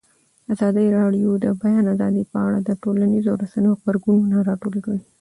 [0.53, 5.01] ازادي راډیو د د بیان آزادي په اړه د ټولنیزو رسنیو غبرګونونه راټول کړي.